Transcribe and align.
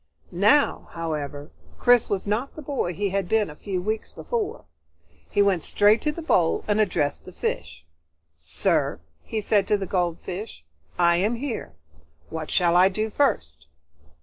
Now, 0.31 0.89
however, 0.93 1.51
Chris 1.77 2.09
was 2.09 2.25
not 2.25 2.55
the 2.55 2.61
boy 2.63 2.91
he 2.91 3.09
had 3.09 3.29
been 3.29 3.51
a 3.51 3.55
few 3.55 3.79
weeks 3.79 4.11
before. 4.11 4.65
He 5.29 5.43
went 5.43 5.63
straight 5.63 6.01
to 6.01 6.11
the 6.11 6.23
bowl 6.23 6.65
and 6.67 6.79
addressed 6.81 7.25
the 7.25 7.31
fish. 7.31 7.85
"Sir," 8.35 8.99
he 9.21 9.41
said 9.41 9.67
to 9.67 9.77
the 9.77 9.85
goldfish, 9.85 10.65
"I 10.97 11.17
am 11.17 11.35
here. 11.35 11.75
What 12.31 12.49
shall 12.49 12.75
I 12.75 12.89
do 12.89 13.11
first?" 13.11 13.67